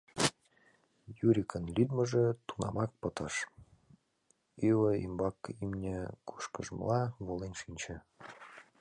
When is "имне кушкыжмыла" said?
5.61-7.01